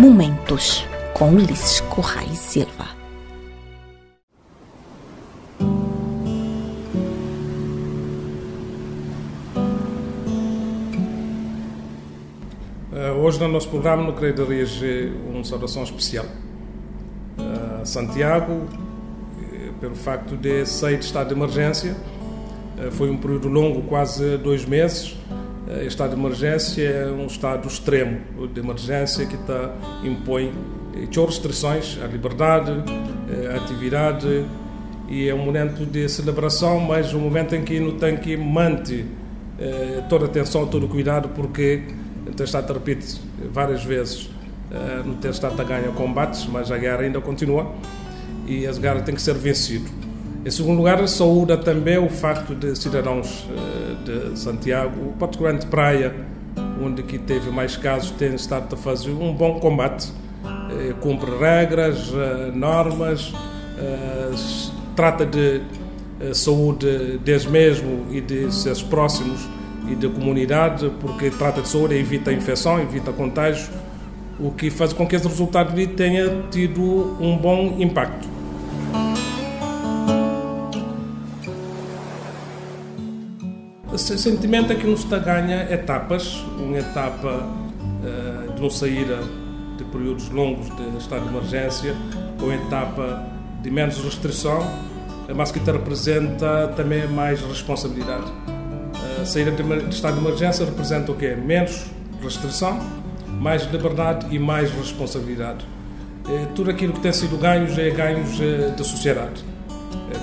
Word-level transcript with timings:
Momentos 0.00 0.82
com 1.12 1.34
Ulisses 1.34 1.82
Correia 1.82 2.32
Silva. 2.32 2.88
Eh, 12.94 13.10
hoje 13.10 13.38
no 13.40 13.48
nosso 13.48 13.68
programa 13.68 14.02
não 14.02 14.14
queria 14.14 14.32
dirigir 14.32 15.12
uma 15.28 15.44
saudação 15.44 15.82
especial. 15.82 16.24
Uh, 16.24 17.84
Santiago, 17.84 18.68
eh, 19.52 19.70
pelo 19.82 19.94
facto 19.94 20.34
de 20.34 20.64
sair 20.64 20.96
de 20.96 21.04
estado 21.04 21.28
de 21.28 21.34
emergência, 21.34 21.94
foi 22.92 23.10
um 23.10 23.18
período 23.18 23.48
longo, 23.48 23.82
quase 23.82 24.38
dois 24.38 24.64
meses, 24.64 25.14
eh, 25.70 25.84
estado 25.86 26.14
de 26.14 26.20
emergência 26.20 26.88
é 26.88 27.06
um 27.10 27.26
estado 27.26 27.66
extremo 27.66 28.20
de 28.52 28.60
emergência 28.60 29.26
que 29.26 29.36
está, 29.36 29.74
impõe 30.04 30.52
tinha 31.10 31.26
restrições 31.26 31.98
à 32.02 32.06
liberdade, 32.06 32.72
à 33.52 33.56
atividade 33.56 34.44
e 35.08 35.28
é 35.28 35.34
um 35.34 35.44
momento 35.44 35.84
de 35.84 36.08
celebração, 36.08 36.78
mas 36.80 37.12
um 37.14 37.18
momento 37.18 37.54
em 37.54 37.62
que 37.62 37.80
não 37.80 37.96
tem 37.96 38.16
que 38.16 38.36
manter 38.36 39.06
eh, 39.58 40.02
toda 40.08 40.24
a 40.24 40.28
atenção, 40.28 40.66
todo 40.66 40.86
o 40.86 40.88
cuidado, 40.88 41.28
porque 41.30 41.82
tem 42.36 42.44
estado, 42.44 42.72
repito 42.72 43.20
várias 43.52 43.84
vezes, 43.84 44.30
eh, 44.70 45.28
estado 45.28 45.60
a 45.60 45.64
ganhar 45.64 45.92
combates, 45.94 46.46
mas 46.46 46.70
a 46.70 46.78
guerra 46.78 47.02
ainda 47.02 47.20
continua 47.20 47.74
e 48.46 48.66
a 48.66 48.72
guerra 48.72 49.02
tem 49.02 49.14
que 49.14 49.22
ser 49.22 49.34
vencida. 49.34 49.99
Em 50.42 50.50
segundo 50.50 50.78
lugar, 50.78 51.06
saúda 51.06 51.54
também 51.54 51.98
o 51.98 52.08
facto 52.08 52.54
de 52.54 52.74
cidadãos 52.74 53.46
de 54.04 54.38
Santiago, 54.38 55.12
particularmente 55.18 55.66
Praia, 55.66 56.14
onde 56.82 57.02
que 57.02 57.18
teve 57.18 57.50
mais 57.50 57.76
casos, 57.76 58.10
tem 58.12 58.34
estado 58.34 58.74
a 58.74 58.76
fazer 58.76 59.10
um 59.10 59.34
bom 59.34 59.60
combate, 59.60 60.10
cumpre 61.00 61.30
regras, 61.38 62.10
normas, 62.54 63.34
trata 64.96 65.26
de 65.26 65.60
saúde 66.32 67.18
deles 67.18 67.44
mesmo 67.44 68.06
e 68.10 68.22
de 68.22 68.50
seus 68.50 68.82
próximos 68.82 69.46
e 69.90 69.94
da 69.94 70.08
comunidade, 70.08 70.90
porque 71.02 71.28
trata 71.28 71.60
de 71.60 71.68
saúde, 71.68 71.96
evita 71.96 72.32
infecção, 72.32 72.80
evita 72.80 73.12
contágio, 73.12 73.68
o 74.38 74.50
que 74.50 74.70
faz 74.70 74.94
com 74.94 75.06
que 75.06 75.16
esse 75.16 75.28
resultado 75.28 75.74
tenha 75.88 76.44
tido 76.50 76.82
um 77.20 77.36
bom 77.36 77.76
impacto. 77.78 78.39
O 84.00 84.18
sentimento 84.18 84.72
é 84.72 84.76
que 84.76 84.86
nos 84.86 85.00
está 85.00 85.16
a 85.16 85.18
ganhar 85.18 85.70
etapas, 85.70 86.42
uma 86.58 86.78
etapa 86.78 87.44
uh, 87.44 88.52
de 88.54 88.62
não 88.62 88.70
sair 88.70 89.06
de 89.76 89.84
períodos 89.84 90.30
longos 90.30 90.74
de 90.74 90.96
estado 90.96 91.24
de 91.24 91.28
emergência, 91.28 91.94
ou 92.40 92.50
etapa 92.50 93.30
de 93.62 93.70
menos 93.70 94.02
restrição, 94.02 94.66
mas 95.36 95.52
que 95.52 95.60
te 95.60 95.70
representa 95.70 96.72
também 96.74 97.06
mais 97.08 97.42
responsabilidade. 97.42 98.24
Uh, 98.24 99.26
sair 99.26 99.54
de, 99.54 99.62
de 99.62 99.94
estado 99.94 100.18
de 100.18 100.26
emergência 100.26 100.64
representa 100.64 101.12
o 101.12 101.14
quê? 101.14 101.36
Menos 101.36 101.84
restrição, 102.22 102.80
mais 103.28 103.70
liberdade 103.70 104.26
e 104.34 104.38
mais 104.38 104.70
responsabilidade. 104.70 105.62
Uh, 106.24 106.46
tudo 106.54 106.70
aquilo 106.70 106.94
que 106.94 107.00
tem 107.00 107.12
sido 107.12 107.36
ganhos 107.36 107.76
é 107.76 107.90
ganhos 107.90 108.38
da 108.76 108.82
sociedade 108.82 109.44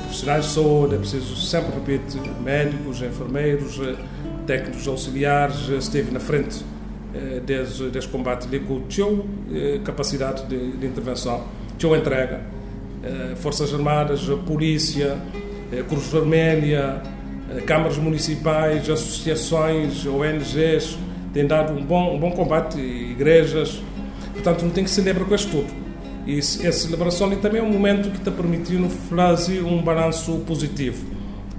profissionais 0.08 0.46
de 0.46 0.52
saúde, 0.52 0.96
é 0.96 0.98
preciso 0.98 1.36
sempre 1.36 1.74
repetir, 1.74 2.22
médicos, 2.42 3.02
enfermeiros, 3.02 3.80
eh, 3.80 3.96
técnicos 4.46 4.88
auxiliares, 4.88 5.70
eh, 5.70 5.76
esteve 5.76 6.12
na 6.12 6.20
frente 6.20 6.64
eh, 7.14 7.42
desse, 7.46 7.84
desse 7.90 8.08
combate 8.08 8.48
ali 8.48 8.60
com 8.62 8.78
a 8.80 9.80
capacidade 9.84 10.46
de, 10.46 10.78
de 10.78 10.86
intervenção, 10.86 11.44
tinha 11.78 11.98
entrega. 11.98 12.42
Forças 13.38 13.74
Armadas, 13.74 14.22
Polícia, 14.46 15.18
Cruz 15.88 16.08
Vermelha, 16.08 17.02
câmaras 17.66 17.98
municipais, 17.98 18.90
associações, 18.90 20.06
ONGs, 20.06 20.98
têm 21.32 21.46
dado 21.46 21.72
um 21.72 21.86
bom, 21.86 22.16
um 22.16 22.20
bom 22.20 22.32
combate, 22.32 22.78
igrejas. 22.78 23.82
Portanto, 24.34 24.64
não 24.64 24.72
tem 24.72 24.84
que 24.84 24.90
se 24.90 24.96
celebrar 24.98 25.26
com 25.26 25.36
isto 25.36 25.52
tudo. 25.52 25.87
E 26.28 26.40
essa 26.40 26.74
celebração 26.74 27.34
também 27.38 27.62
é 27.62 27.64
um 27.64 27.72
momento 27.72 28.12
que 28.12 28.18
está 28.18 28.30
permitindo 28.30 28.90
fazer 28.90 29.64
um 29.64 29.82
balanço 29.82 30.40
positivo 30.46 31.06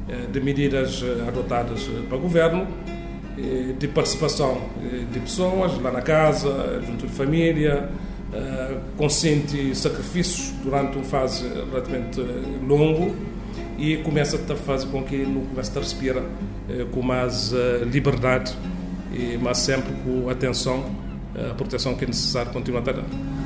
eh, 0.06 0.26
de 0.30 0.40
medidas 0.42 1.02
eh, 1.02 1.26
adotadas 1.26 1.88
eh, 1.88 2.02
para 2.06 2.18
o 2.18 2.20
governo, 2.20 2.66
de 3.78 3.86
participação 3.86 4.60
de 5.12 5.20
pessoas 5.20 5.80
lá 5.80 5.92
na 5.92 6.02
casa, 6.02 6.82
junto 6.84 7.06
de 7.06 7.12
família, 7.12 7.88
consciente 8.96 9.76
sacrifícios 9.76 10.52
durante 10.64 10.96
uma 10.96 11.04
fase 11.04 11.46
relativamente 11.46 12.20
longo 12.66 13.14
e 13.78 13.98
começa 13.98 14.36
a 14.36 14.56
fazer 14.56 14.88
com 14.88 15.04
que 15.04 15.18
não 15.18 15.42
comece 15.42 15.70
a 15.78 15.80
respirar 15.80 16.24
com 16.90 17.00
mais 17.00 17.52
liberdade, 17.92 18.52
mas 19.40 19.58
sempre 19.58 19.92
com 20.04 20.28
atenção, 20.28 20.84
a 21.48 21.54
proteção 21.54 21.94
que 21.94 22.02
é 22.02 22.08
necessário 22.08 22.50
continuar 22.50 22.80
a 22.88 22.92
dar. 22.92 23.37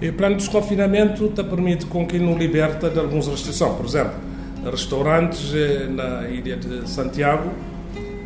E 0.00 0.08
o 0.08 0.12
plano 0.12 0.36
de 0.36 0.42
desconfinamento 0.42 1.28
te 1.28 1.42
permite 1.42 1.86
com 1.86 2.06
que 2.06 2.18
não 2.18 2.38
liberta 2.38 2.88
de 2.88 3.00
algumas 3.00 3.26
restrições. 3.26 3.74
Por 3.74 3.86
exemplo, 3.86 4.14
restaurantes 4.70 5.52
eh, 5.52 5.88
na 5.88 6.28
ilha 6.28 6.56
de 6.56 6.88
Santiago 6.88 7.50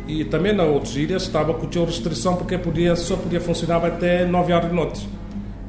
e 0.07 0.23
também 0.25 0.53
na 0.53 0.63
outras 0.63 0.95
ilhas 0.95 1.23
estava 1.23 1.53
com 1.53 1.67
restrição 1.85 2.35
porque 2.35 2.57
podia, 2.57 2.95
só 2.95 3.15
podia 3.15 3.39
funcionar 3.39 3.83
até 3.85 4.25
9 4.25 4.53
horas 4.53 4.69
de 4.69 4.75
noite. 4.75 5.09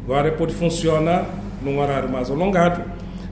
Agora 0.05 0.31
pode 0.33 0.53
funcionar 0.55 1.27
num 1.63 1.81
horário 1.81 2.11
mais 2.11 2.31
alongado, 2.31 2.83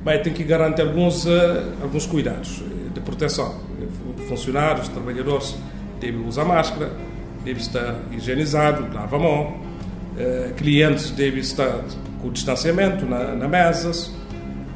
mas 0.02 0.22
tem 0.22 0.32
que 0.32 0.42
garantir 0.42 0.82
alguns, 0.82 1.26
eh, 1.26 1.64
alguns 1.82 2.06
cuidados 2.06 2.62
de 2.94 3.00
proteção. 3.00 3.54
Funcionários, 4.28 4.88
trabalhadores 4.88 5.54
devem 6.00 6.26
usar 6.26 6.44
máscara, 6.44 6.90
devem 7.44 7.60
estar 7.60 7.96
higienizados, 8.10 8.94
lava 8.94 9.16
a 9.16 9.18
mão, 9.18 9.56
eh, 10.16 10.52
clientes 10.56 11.10
devem 11.10 11.40
estar 11.40 11.80
com 12.22 12.28
o 12.28 12.30
distanciamento 12.30 13.04
na, 13.04 13.34
na 13.34 13.48
mesas 13.48 14.14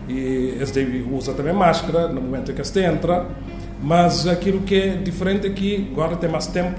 e 0.09 0.55
eles 0.57 0.73
usa 1.11 1.33
também 1.33 1.55
máscara 1.55 2.09
no 2.09 2.21
momento 2.21 2.53
em 2.53 2.55
que 2.55 2.65
se 2.65 2.81
entra 2.83 3.27
mas 3.83 4.27
aquilo 4.27 4.61
que 4.61 4.75
é 4.75 4.89
diferente 4.97 5.47
aqui 5.47 5.89
agora 5.93 6.17
tem 6.17 6.29
mais 6.29 6.47
tempo 6.47 6.79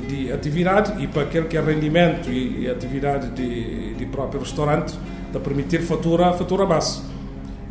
de 0.00 0.32
atividade 0.32 1.02
e 1.02 1.06
para 1.06 1.22
aquele 1.22 1.46
que 1.46 1.56
é 1.56 1.60
rendimento 1.60 2.30
e, 2.30 2.68
atividade 2.68 3.30
de, 3.30 3.94
de 3.94 4.06
próprio 4.06 4.40
restaurante 4.40 4.94
está 5.26 5.38
permitir 5.40 5.82
fatura 5.82 6.32
fatura 6.32 6.66
base. 6.66 7.02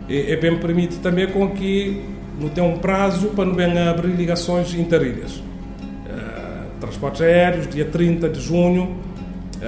E, 0.08 0.32
e 0.32 0.38
bem 0.38 0.58
permite 0.60 0.98
também 0.98 1.28
com 1.28 1.50
que 1.52 2.02
não 2.40 2.50
tem 2.50 2.64
um 2.64 2.78
prazo 2.78 3.30
para 3.30 3.46
não 3.46 3.54
bem 3.54 3.78
abrir 3.78 4.14
ligações 4.14 4.74
interilhas. 4.74 5.36
Uh, 5.38 6.80
transportes 6.80 7.22
aéreos 7.22 7.68
dia 7.68 7.86
30 7.86 8.30
de 8.30 8.42
junho 8.42 8.98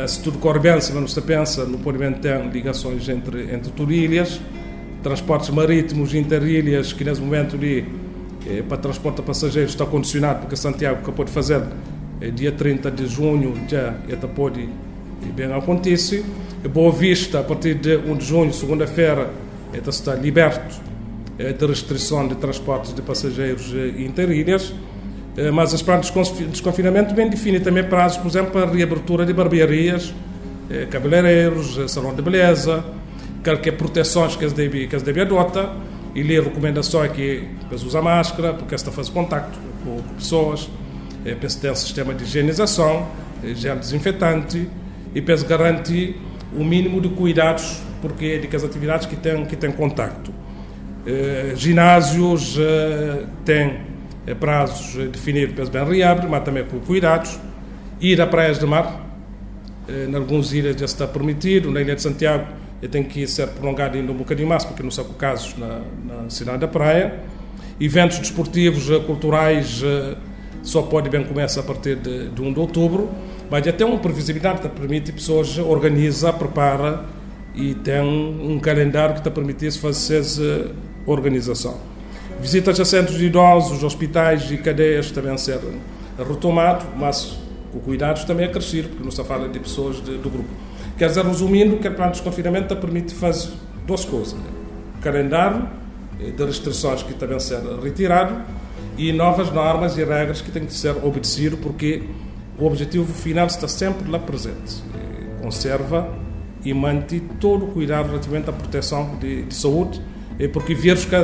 se 0.08 0.22
tudo 0.22 0.40
corre 0.40 0.60
bem, 0.60 0.82
se 0.82 0.92
não 0.92 1.08
se 1.08 1.22
pensa, 1.22 1.64
no 1.64 1.78
Polimento 1.78 2.20
tem 2.20 2.50
ligações 2.50 3.08
entre, 3.08 3.54
entre 3.54 3.72
turilhas, 3.72 4.42
transportes 5.02 5.50
marítimos 5.52 6.14
interilhas, 6.14 6.92
que 6.92 7.04
nesse 7.04 7.22
momento 7.22 7.56
ali, 7.56 7.88
eh, 8.46 8.62
para 8.68 8.78
transporte 8.78 9.18
de 9.18 9.22
passageiros 9.22 9.72
está 9.72 9.86
condicionado, 9.86 10.42
porque 10.42 10.56
Santiago 10.58 11.00
acabou 11.00 11.24
de 11.24 11.32
fazer, 11.32 11.64
eh, 12.20 12.30
dia 12.30 12.52
30 12.52 12.92
de 12.92 13.08
junho, 13.08 13.54
já 13.70 13.96
está 14.10 14.28
pode 14.28 14.68
bem 15.34 15.52
acontece. 15.54 16.26
Boa 16.74 16.92
Vista, 16.92 17.40
a 17.40 17.44
partir 17.44 17.76
de 17.76 17.96
1 17.96 18.18
de 18.18 18.26
junho, 18.26 18.54
segunda-feira, 18.54 19.30
está 19.74 20.14
liberto 20.14 20.82
de 21.38 21.66
restrição 21.66 22.28
de 22.28 22.36
transportes 22.36 22.94
de 22.94 23.02
passageiros 23.02 23.74
interilhas. 23.98 24.74
Eh, 25.38 25.52
mas 25.52 25.74
os 25.74 25.82
planos 25.82 26.12
de 26.38 26.46
desconfinamento 26.46 27.14
bem 27.14 27.30
definem 27.30 27.60
também 27.60 27.84
prazos, 27.84 28.18
por 28.18 28.28
exemplo, 28.28 28.52
para 28.52 28.64
a 28.64 28.72
reabertura 28.72 29.26
de 29.26 29.34
barbearias, 29.34 30.14
eh, 30.70 30.88
cabeleireiros, 30.90 31.78
eh, 31.78 31.88
salão 31.88 32.16
de 32.16 32.22
beleza, 32.22 32.84
qualquer 33.44 33.74
proteções 33.74 34.36
que 34.36 34.44
eles 34.44 34.54
devem, 34.54 34.88
que 34.88 34.96
eles 34.96 35.04
devem 35.04 35.24
adotar, 35.24 35.76
e 36.16 36.24
ler 36.24 36.42
recomendações 36.42 37.12
que 37.12 37.50
eles 37.70 37.84
usam 37.84 38.02
máscara, 38.02 38.54
porque 38.54 38.74
está 38.74 38.90
fazendo 38.90 39.14
contacto 39.14 39.60
com, 39.84 39.98
com 40.02 40.16
pessoas, 40.16 40.70
penso 41.42 41.60
ter 41.60 41.72
um 41.72 41.76
sistema 41.76 42.14
de 42.14 42.24
higienização, 42.24 43.06
gel 43.54 43.76
desinfetante, 43.76 44.70
e 45.14 45.22
penso 45.22 45.46
garantir 45.46 46.16
o 46.58 46.64
mínimo 46.64 47.02
de 47.02 47.10
cuidados, 47.10 47.82
porque 48.02 48.26
é 48.26 48.38
de 48.38 48.48
que 48.48 48.56
as 48.56 48.64
atividades 48.64 49.08
que 49.08 49.18
têm, 49.18 49.46
que 49.46 49.58
têm 49.58 49.74
contacto. 49.74 50.32
ginásios 51.58 52.58
têm 53.44 53.58
é 53.58 53.95
prazos 54.34 54.96
definidos 55.10 55.54
pelos 55.54 55.70
bem 55.70 55.86
reabre, 55.86 56.28
mas 56.28 56.44
também 56.44 56.64
com 56.64 56.80
cuidados. 56.80 57.40
Ir 58.02 58.20
a 58.20 58.28
praias 58.28 58.58
de 58.58 58.66
mar, 58.66 59.06
eh, 59.88 60.08
em 60.10 60.16
algumas 60.16 60.52
ilhas 60.52 60.76
já 60.76 60.86
está 60.86 61.08
permitido, 61.08 61.70
na 61.72 61.82
Ilha 61.82 61.96
de 61.96 62.02
Santiago 62.02 62.48
tem 62.92 63.04
que 63.04 63.26
ser 63.28 63.48
prolongado 63.48 63.98
ainda 63.98 64.12
um 64.12 64.16
bocadinho 64.16 64.48
mais, 64.48 64.64
porque 64.66 64.84
não 64.84 64.92
são 64.92 65.06
casos 65.14 65.56
na, 65.58 65.82
na 66.04 66.30
cidade 66.30 66.60
da 66.60 66.68
praia. 66.68 67.20
Eventos 67.80 68.20
desportivos, 68.20 68.90
eh, 68.90 69.00
culturais, 69.00 69.82
eh, 69.84 70.16
só 70.64 70.82
pode 70.82 71.10
bem 71.10 71.24
começar 71.24 71.62
a 71.62 71.64
partir 71.64 71.96
de, 71.98 72.30
de 72.30 72.42
1 72.42 72.54
de 72.54 72.60
outubro, 72.60 73.10
mas 73.50 73.64
tem 73.72 73.86
uma 73.86 74.00
previsibilidade 74.00 74.62
que 74.62 74.70
permite 74.70 75.12
pessoas 75.12 75.58
organizar, 75.60 76.34
prepara 76.34 77.06
e 77.54 77.76
tem 77.76 78.02
um 78.02 78.60
calendário 78.60 79.16
que 79.16 79.22
te 79.22 79.30
permite 79.30 79.72
fazer 79.80 80.18
essa 80.18 80.72
organização. 81.06 81.78
Visitas 82.40 82.80
a 82.80 82.86
centros 82.86 83.18
de 83.18 83.26
idosos, 83.26 83.84
hospitais 83.84 84.52
e 84.52 84.58
cadeias 84.58 85.12
também 85.12 85.38
ser 85.38 85.60
retomado, 86.18 86.86
mas 86.96 87.38
com 87.72 87.80
cuidados 87.80 88.24
também 88.24 88.46
a 88.46 88.50
crescer, 88.50 88.84
porque 88.88 89.04
não 89.04 89.12
se 89.12 89.24
fala 89.24 89.50
de 89.50 89.60
pessoas 89.60 89.98
de, 89.98 90.18
do 90.18 90.30
grupo. 90.30 90.50
Quer 90.98 91.10
dizer, 91.10 91.26
resumindo, 91.26 91.78
que 91.78 91.88
o 91.88 91.94
plano 91.94 92.12
de 92.12 92.20
desconfinamento 92.20 92.74
te 92.74 92.80
permite 92.80 93.14
fazer 93.14 93.52
duas 93.86 94.06
coisas. 94.06 94.34
Né? 94.34 94.50
Calendário 95.02 95.68
eh, 96.20 96.32
de 96.32 96.46
restrições 96.46 97.04
que 97.04 97.14
também 97.14 97.40
ser 97.40 97.62
retirado 97.84 98.36
e 98.98 99.12
novas 99.12 99.52
normas 99.52 99.98
e 99.98 100.04
regras 100.04 100.42
que 100.42 100.52
têm 100.52 100.66
que 100.66 100.74
ser 100.74 100.96
obedecidas, 101.04 101.60
porque 101.60 102.04
o 102.58 102.66
objetivo 102.66 103.12
final 103.14 103.48
está 103.48 103.68
sempre 103.68 104.10
lá 104.10 104.20
presente. 104.20 104.82
Conserva 105.42 106.10
e 106.64 106.74
mantém 106.74 107.20
todo 107.40 107.66
o 107.66 107.68
cuidado 107.68 108.08
relativamente 108.08 108.50
à 108.50 108.54
proteção 108.54 109.18
de, 109.20 109.44
de 109.44 109.54
saúde, 109.54 110.02
porque 110.48 110.74
vírus 110.74 111.06
que, 111.06 111.16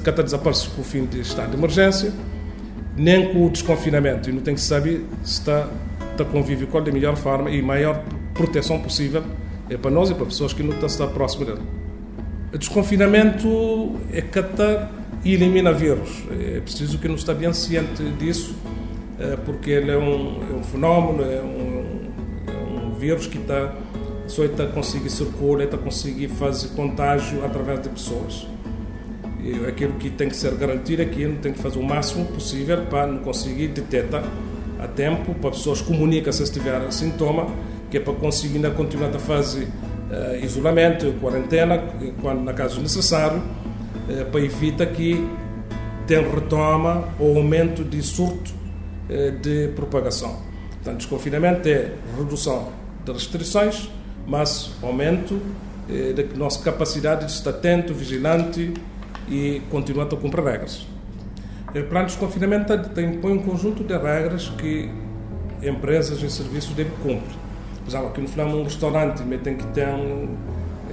que 0.00 0.22
desaparece 0.22 0.68
com 0.70 0.80
o 0.80 0.84
fim 0.84 1.04
de 1.04 1.20
estado 1.20 1.50
de 1.50 1.56
emergência, 1.56 2.12
nem 2.96 3.32
com 3.32 3.46
o 3.46 3.50
desconfinamento, 3.50 4.30
e 4.30 4.32
não 4.32 4.40
tem 4.40 4.54
que 4.54 4.60
saber 4.60 5.04
se 5.24 5.40
está, 5.40 5.68
está 6.12 6.24
convívio 6.24 6.66
com 6.66 6.82
da 6.82 6.92
melhor 6.92 7.16
forma 7.16 7.50
e 7.50 7.60
maior 7.62 8.02
proteção 8.34 8.80
possível 8.80 9.24
é 9.70 9.76
para 9.76 9.90
nós 9.90 10.10
e 10.10 10.14
para 10.14 10.26
pessoas 10.26 10.52
que 10.52 10.62
não 10.62 10.76
estão 10.76 11.08
próximas 11.08 11.48
dele. 11.48 11.60
O 12.52 12.58
desconfinamento 12.58 13.96
é 14.12 14.20
catar 14.20 14.90
e 15.24 15.34
elimina 15.34 15.72
vírus. 15.72 16.24
É 16.30 16.60
preciso 16.60 16.98
que 16.98 17.06
nos 17.06 17.20
está 17.20 17.32
bem 17.32 17.52
ciente 17.52 18.02
disso, 18.18 18.56
é, 19.18 19.36
porque 19.36 19.70
ele 19.70 19.92
é 19.92 19.96
um, 19.96 20.40
é 20.50 20.54
um 20.54 20.62
fenómeno, 20.64 21.22
é 21.22 21.40
um, 21.40 22.10
é 22.48 22.86
um, 22.86 22.94
vírus 22.94 23.28
que 23.28 23.38
está 23.38 23.74
só 24.26 24.44
está 24.44 24.66
conseguir 24.66 25.10
circular, 25.10 25.64
está 25.64 25.78
conseguir 25.78 26.28
fazer 26.28 26.68
contágio 26.68 27.44
através 27.44 27.80
de 27.80 27.88
pessoas. 27.88 28.46
E 29.42 29.66
aquilo 29.66 29.94
que 29.94 30.10
tem 30.10 30.28
que 30.28 30.36
ser 30.36 30.54
garantido 30.54 31.02
é 31.02 31.04
que 31.06 31.22
ele 31.22 31.38
tem 31.38 31.52
que 31.52 31.58
fazer 31.58 31.78
o 31.78 31.82
máximo 31.82 32.26
possível 32.26 32.82
para 32.86 33.06
não 33.06 33.18
conseguir 33.18 33.68
detectar 33.68 34.22
a 34.78 34.86
tempo, 34.86 35.34
para 35.34 35.50
pessoas 35.50 35.80
comunicar 35.80 36.32
se 36.32 36.50
tiver 36.50 36.90
sintoma, 36.92 37.46
que 37.90 37.96
é 37.96 38.00
para 38.00 38.14
conseguir 38.14 38.56
ainda 38.56 38.70
continuar 38.70 39.14
a 39.14 39.18
fazer 39.18 39.64
uh, 39.64 40.44
isolamento, 40.44 41.12
quarentena, 41.20 41.78
quando 42.20 42.42
na 42.42 42.52
caso 42.52 42.80
necessário, 42.80 43.38
uh, 43.38 44.30
para 44.30 44.40
evitar 44.40 44.86
que 44.86 45.26
tenha 46.06 46.22
retoma 46.22 47.08
ou 47.18 47.36
aumento 47.36 47.82
de 47.84 48.02
surto 48.02 48.52
uh, 49.08 49.32
de 49.40 49.68
propagação. 49.74 50.38
Portanto, 50.70 50.98
desconfinamento 50.98 51.68
é 51.68 51.92
redução 52.16 52.68
de 53.04 53.12
restrições, 53.12 53.90
mas 54.26 54.70
aumento 54.82 55.40
da 56.14 56.22
nossa 56.38 56.62
capacidade 56.62 57.26
de 57.26 57.32
estar 57.32 57.50
atento, 57.50 57.92
vigilante 57.92 58.72
e 59.28 59.62
continuar 59.70 60.04
a 60.06 60.16
cumprir 60.16 60.44
regras. 60.44 60.86
O 61.68 61.82
plano 61.84 62.06
de 62.06 62.12
desconfinamento 62.12 62.76
tem, 62.90 63.18
põe 63.18 63.32
um 63.32 63.42
conjunto 63.42 63.84
de 63.84 63.96
regras 63.96 64.48
que 64.48 64.90
empresas 65.62 66.22
e 66.22 66.30
serviços 66.30 66.74
devem 66.74 66.92
cumprir 67.02 67.40
por 67.80 67.88
exemplo, 67.88 68.08
aqui 68.08 68.20
no 68.20 68.28
Flamengo, 68.28 68.58
um 68.58 68.64
restaurante 68.64 69.22
tem 69.38 69.56
que 69.56 69.66
ter 69.68 69.88
um 69.88 70.28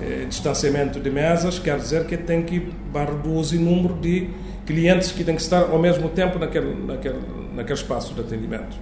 eh, 0.01 0.25
distanciamento 0.27 0.99
de 0.99 1.09
mesas, 1.09 1.59
quer 1.59 1.77
dizer 1.77 2.05
que 2.05 2.17
tem 2.17 2.41
que 2.41 2.69
reduzir 2.93 3.57
o 3.57 3.61
número 3.61 3.93
de 3.95 4.29
clientes 4.65 5.11
que 5.11 5.23
têm 5.23 5.35
que 5.35 5.41
estar 5.41 5.69
ao 5.69 5.79
mesmo 5.79 6.09
tempo 6.09 6.39
naquele, 6.39 6.73
naquele, 6.85 7.19
naquele 7.53 7.77
espaço 7.77 8.13
de 8.13 8.21
atendimento. 8.21 8.77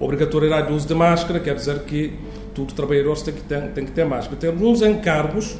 Obrigatoriedade 0.00 0.68
do 0.68 0.74
uso 0.74 0.88
de 0.88 0.94
máscara, 0.94 1.38
quer 1.38 1.54
dizer 1.54 1.80
que 1.80 2.14
todo 2.54 2.72
trabalhador 2.72 3.16
tem 3.22 3.34
que 3.34 3.42
ter, 3.42 3.68
tem 3.68 3.84
que 3.84 3.92
ter 3.92 4.04
máscara. 4.04 4.36
Tem 4.36 4.50
alguns 4.50 4.82
encargos 4.82 5.56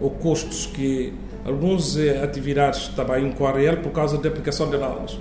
ou 0.00 0.10
custos 0.10 0.66
que 0.66 1.14
algumas 1.46 1.96
eh, 1.96 2.20
atividades 2.22 2.88
também 2.88 3.28
incorrem 3.28 3.76
por 3.76 3.92
causa 3.92 4.18
da 4.18 4.28
aplicação 4.28 4.68
de 4.68 4.76
normas. 4.76 5.18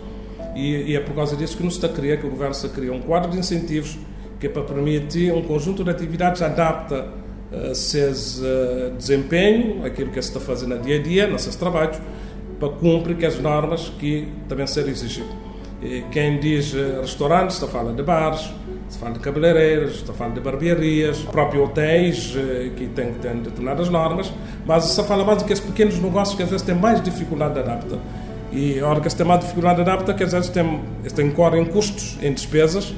E, 0.56 0.92
e, 0.92 0.95
é 0.95 1.00
por 1.00 1.13
causa 1.13 1.36
disso 1.36 1.56
que 1.57 1.63
nos 1.63 1.75
está 1.75 1.88
a 1.88 1.89
criar, 1.89 2.18
que 2.18 2.25
o 2.25 2.30
governo 2.30 2.54
está 2.54 2.68
a 2.68 2.72
criar 2.72 2.94
um 2.94 3.01
quadro 3.01 3.31
de 3.31 3.38
incentivos 3.38 3.98
que 4.39 4.48
é 4.48 4.50
para 4.50 4.63
permitir 4.63 5.33
um 5.33 5.42
conjunto 5.42 5.83
de 5.83 5.89
atividades 5.89 6.42
adapta 6.42 7.07
uh, 7.51 7.74
seus 7.74 8.39
uh, 8.39 8.92
desempenho, 8.98 9.86
aquilo 9.86 10.12
que 10.12 10.22
se 10.22 10.30
está 10.30 10.39
fazendo 10.39 10.75
no 10.75 10.81
dia 10.81 10.98
a 10.98 11.01
dia, 11.01 11.27
nos 11.27 11.44
seus 11.44 11.56
trabalhos, 11.56 11.98
para 12.60 12.69
cumprir 12.69 13.25
as 13.25 13.39
normas 13.39 13.92
que 14.00 14.27
também 14.48 14.68
serão 14.68 14.89
exigidas. 14.89 15.31
Quem 16.12 16.39
diz 16.39 16.74
restaurantes, 17.01 17.56
está 17.56 17.68
falando 17.68 17.98
de 17.98 18.04
bares, 18.04 18.50
está 18.87 18.99
falando 18.99 19.15
de 19.15 19.19
cabeleireiros, 19.21 19.95
está 19.95 20.13
falando 20.13 20.35
de 20.35 20.41
barbearias, 20.41 21.19
próprios 21.19 21.69
hotéis 21.69 22.35
uh, 22.35 22.71
que 22.75 22.87
têm, 22.87 23.13
têm 23.13 23.37
determinadas 23.37 23.89
normas, 23.89 24.31
mas 24.65 24.85
se 24.85 25.03
fala 25.03 25.23
mais 25.23 25.41
aqueles 25.41 25.59
pequenos 25.59 25.99
negócios 25.99 26.35
que 26.35 26.43
às 26.43 26.49
vezes 26.49 26.65
têm 26.65 26.75
mais 26.75 27.01
dificuldade 27.01 27.55
de 27.55 27.59
adaptar. 27.61 27.99
E 28.51 28.79
a 28.79 28.87
hora 28.87 29.01
que 29.01 29.09
se 29.09 29.17
tem 29.17 29.25
mais 29.25 29.41
dificuldade 29.41 29.83
de 29.83 29.89
adaptar, 29.89 30.13
que 30.13 30.23
às 30.23 30.31
vezes 30.31 30.49
tem, 30.49 30.81
tem, 31.13 31.29
correm 31.31 31.65
custos 31.65 32.17
em 32.21 32.33
despesas 32.33 32.93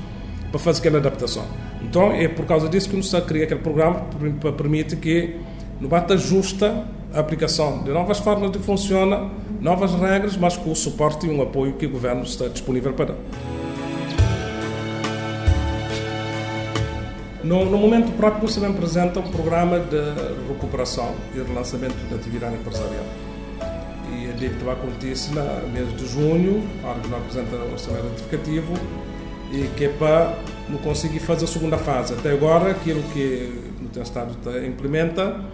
para 0.52 0.60
fazer 0.60 0.80
aquela 0.80 0.98
adaptação. 0.98 1.46
Então 1.82 2.12
é 2.12 2.28
por 2.28 2.46
causa 2.46 2.70
disso 2.70 2.90
que 2.90 2.96
nos 2.96 3.06
está 3.08 3.20
a 3.20 3.22
criar 3.22 3.46
aquele 3.46 3.62
programa 3.62 4.02
para 4.40 4.52
permitir 4.52 4.98
que 4.98 5.36
no 5.80 5.88
bata 5.88 6.18
justa 6.18 6.86
a 7.14 7.20
aplicação 7.20 7.84
de 7.84 7.92
novas 7.92 8.20
formas 8.20 8.52
de 8.52 8.60
funcionar, 8.60 9.30
novas 9.62 9.94
regras, 9.96 10.38
mas 10.38 10.58
com 10.58 10.72
o 10.72 10.76
suporte 10.76 11.26
e 11.26 11.30
um 11.30 11.42
apoio 11.42 11.74
que 11.74 11.86
o 11.86 11.90
governo 11.90 12.24
está 12.24 12.48
disponível 12.48 12.94
para 12.94 13.06
dar. 13.06 13.57
No, 17.48 17.64
no, 17.64 17.78
momento 17.78 18.12
próprio, 18.18 18.46
você 18.46 18.60
me 18.60 18.66
apresenta 18.66 19.22
um 19.22 19.32
programa 19.32 19.80
de 19.80 19.96
recuperação 20.50 21.16
e 21.34 21.38
relançamento 21.38 21.96
da 22.10 22.18
atividade 22.18 22.56
empresarial. 22.56 23.06
E 24.12 24.26
ele 24.26 24.50
vai 24.66 24.74
acontecer 24.74 25.34
no 25.34 25.70
mês 25.70 25.96
de 25.96 26.06
junho, 26.08 26.62
a 26.84 26.94
nós 27.08 27.22
apresentamos 27.22 27.70
o 27.70 27.72
orçamento 27.72 28.04
retificativo, 28.04 28.74
e 29.54 29.66
que 29.78 29.86
é 29.86 29.90
para 29.90 30.38
não 30.68 30.78
conseguir 30.80 31.20
fazer 31.20 31.46
a 31.46 31.48
segunda 31.48 31.78
fase. 31.78 32.16
Até 32.16 32.32
agora, 32.32 32.72
aquilo 32.72 33.02
que 33.14 33.50
o 33.96 34.02
Estado 34.02 34.36
implementa 34.66 35.46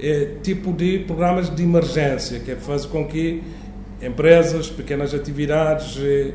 é 0.00 0.38
tipo 0.42 0.72
de 0.72 0.98
programas 0.98 1.48
de 1.48 1.62
emergência, 1.62 2.40
que 2.40 2.50
é 2.50 2.56
fazer 2.56 2.88
com 2.88 3.06
que 3.06 3.40
empresas, 4.02 4.68
pequenas 4.68 5.14
atividades, 5.14 5.96
eh, 6.02 6.32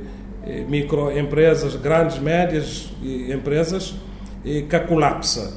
eh, 0.47 0.65
microempresas, 0.69 1.75
grandes, 1.75 2.17
médias 2.17 2.89
empresas, 3.03 3.93
eh, 3.93 4.10
que 4.43 4.79
colapsa, 4.87 5.53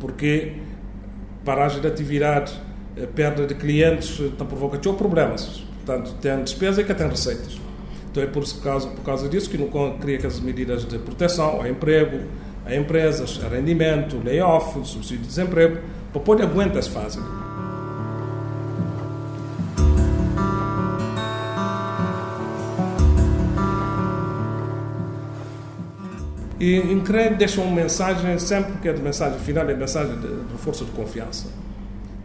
porque 0.00 0.56
paragem 1.44 1.80
de 1.80 1.86
atividade, 1.86 2.52
perda 3.14 3.46
de 3.46 3.54
clientes, 3.54 4.18
está 4.18 4.44
provocando 4.44 4.94
problemas. 4.94 5.64
Portanto, 5.84 6.14
tem 6.20 6.42
despesa 6.42 6.82
e 6.82 6.84
que 6.84 6.92
tem 6.92 7.08
receitas. 7.08 7.58
Então 8.10 8.22
é 8.22 8.26
por 8.26 8.44
causa, 8.62 8.88
por 8.88 9.02
causa 9.04 9.28
disso 9.28 9.48
que 9.48 9.56
não 9.56 9.68
cria 9.98 10.16
aquelas 10.16 10.40
medidas 10.40 10.84
de 10.84 10.98
proteção 10.98 11.46
ao 11.46 11.66
emprego, 11.66 12.26
a 12.66 12.74
empresas, 12.74 13.40
a 13.44 13.48
rendimento, 13.48 14.20
layoff, 14.24 14.74
subsídio 14.86 15.18
de 15.18 15.28
desemprego, 15.28 15.78
para 16.12 16.20
poder 16.20 16.42
aguentar 16.42 16.78
essa 16.78 16.90
fase. 16.90 17.18
E 26.60 26.76
em 26.76 27.00
CRE 27.00 27.36
deixa 27.36 27.60
uma 27.60 27.74
mensagem, 27.74 28.38
sempre 28.38 28.72
que 28.82 28.88
é 28.88 28.92
de 28.92 29.00
mensagem 29.00 29.38
final, 29.38 29.68
é 29.68 29.74
mensagem 29.74 30.18
de 30.18 30.52
reforço 30.52 30.84
de 30.84 30.90
confiança. 30.90 31.46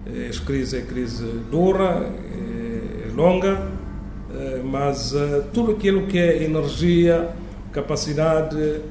A 0.05 0.45
crise 0.45 0.77
é 0.77 0.81
crise 0.81 1.25
dura, 1.51 2.09
é 3.05 3.11
longa, 3.15 3.71
eh, 4.35 4.61
mas 4.63 5.13
eh, 5.13 5.43
tudo 5.53 5.71
aquilo 5.73 6.07
que 6.07 6.17
é 6.17 6.43
energia, 6.43 7.29
capacidade, 7.71 8.81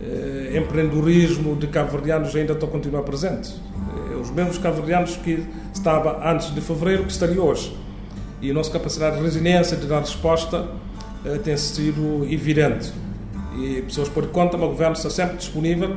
eh, 0.00 0.56
empreendedorismo 0.56 1.56
de 1.56 1.66
cabo-verdianos 1.66 2.34
ainda 2.36 2.52
estão 2.52 2.68
a 2.68 2.72
continuar 2.72 3.02
presentes. 3.02 3.60
Os 4.20 4.30
mesmos 4.30 4.56
cabo-verdianos 4.56 5.16
que 5.16 5.44
estavam 5.72 6.16
antes 6.26 6.54
de 6.54 6.60
fevereiro 6.60 7.04
que 7.04 7.10
estariam 7.10 7.44
hoje. 7.44 7.76
E 8.40 8.50
a 8.50 8.54
nossa 8.54 8.70
capacidade 8.70 9.16
de 9.16 9.22
resiliência, 9.22 9.76
de 9.76 9.86
dar 9.86 10.00
resposta, 10.00 10.66
tem 11.42 11.56
sido 11.56 12.26
evidente. 12.30 12.92
E 13.56 13.82
pessoas 13.82 14.08
por 14.08 14.26
conta, 14.28 14.56
o 14.56 14.60
governo 14.60 14.94
está 14.94 15.08
sempre 15.08 15.36
disponível 15.36 15.96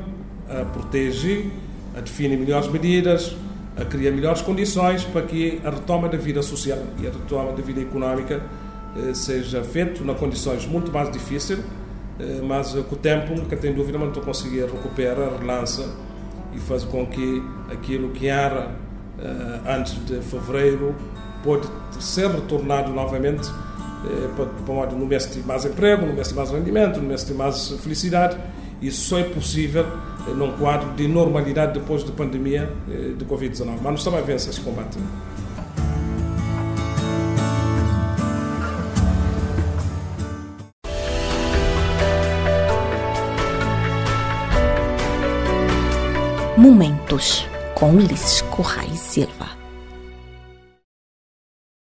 a 0.49 0.63
proteger, 0.65 1.47
a 1.95 2.01
definir 2.01 2.37
melhores 2.37 2.67
medidas, 2.69 3.35
a 3.75 3.85
criar 3.85 4.11
melhores 4.11 4.41
condições 4.41 5.03
para 5.03 5.23
que 5.23 5.61
a 5.63 5.69
retoma 5.69 6.07
da 6.09 6.17
vida 6.17 6.41
social 6.41 6.79
e 6.99 7.07
a 7.07 7.11
retoma 7.11 7.51
da 7.51 7.61
vida 7.61 7.81
económica 7.81 8.41
eh, 8.95 9.13
seja 9.13 9.63
feito 9.63 10.03
em 10.03 10.13
condições 10.15 10.65
muito 10.65 10.91
mais 10.91 11.11
difíceis, 11.11 11.59
eh, 12.19 12.41
mas 12.43 12.73
com 12.73 12.95
o 12.95 12.97
tempo, 12.97 13.35
nunca 13.35 13.55
tem 13.55 13.73
dúvida, 13.73 13.97
mas 13.97 14.09
estou 14.09 14.23
conseguir 14.23 14.65
recuperar, 14.65 15.37
relança 15.39 15.95
e 16.53 16.59
faz 16.59 16.83
com 16.83 17.05
que 17.05 17.43
aquilo 17.71 18.09
que 18.09 18.27
era 18.27 18.71
eh, 19.19 19.59
antes 19.67 19.93
de 20.05 20.21
fevereiro 20.21 20.95
pode 21.43 21.67
ser 21.99 22.29
retornado 22.29 22.91
novamente 22.91 23.49
pode, 24.65 24.95
mês 25.05 25.31
de 25.31 25.39
mais 25.41 25.65
emprego, 25.65 26.05
no 26.05 26.13
mês 26.13 26.29
de 26.29 26.35
mais 26.35 26.51
rendimento, 26.51 26.99
no 26.99 27.07
mês 27.07 27.25
de 27.25 27.33
mais 27.33 27.69
felicidade. 27.81 28.37
Isso 28.81 29.09
só 29.09 29.19
é 29.19 29.23
possível 29.23 29.85
num 30.35 30.51
quadro 30.57 30.91
de 30.93 31.07
normalidade 31.07 31.79
depois 31.79 32.03
da 32.03 32.11
pandemia 32.11 32.71
de 32.87 33.25
Covid-19. 33.25 33.65
Mas 33.65 33.83
nós 33.83 33.99
estamos 33.99 34.19
a 34.19 34.21
vencer 34.21 34.51
esse 34.51 34.61
combate. 34.61 34.97
Momentos 46.57 47.47
com 47.75 47.91
Ulisses 47.91 48.41
Correia 48.41 48.91
e 48.91 48.97
Silva. 48.97 49.66